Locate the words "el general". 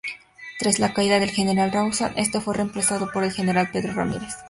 3.23-3.69